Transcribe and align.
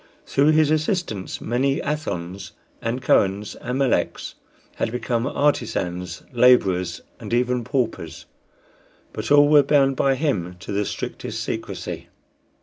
Through 0.25 0.53
his 0.53 0.71
assistance 0.71 1.39
many 1.41 1.79
Athons 1.79 2.53
and 2.81 3.03
Kohens 3.03 3.53
and 3.61 3.77
Meleks 3.77 4.33
had 4.77 4.91
become 4.91 5.27
artisans 5.27 6.23
laborers, 6.31 7.01
and 7.19 7.31
even 7.35 7.63
paupers; 7.63 8.25
but 9.13 9.29
all 9.29 9.47
were 9.47 9.61
bound 9.61 9.95
by 9.95 10.15
him 10.15 10.55
to 10.61 10.71
the 10.71 10.85
strictest 10.85 11.43
secrecy. 11.43 12.07